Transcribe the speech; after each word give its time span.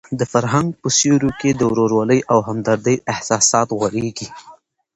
د 0.19 0.21
فرهنګ 0.31 0.67
په 0.81 0.87
سیوري 0.97 1.31
کې 1.39 1.49
د 1.55 1.61
ورورولۍ 1.71 2.19
او 2.31 2.39
همدردۍ 2.47 2.95
احساسات 3.13 3.67
غوړېږي. 3.77 4.27